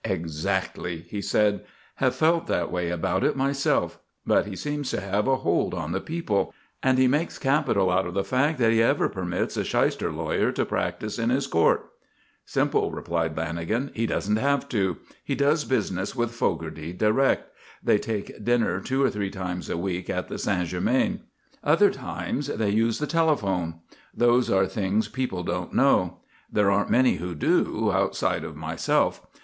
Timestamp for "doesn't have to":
14.07-14.97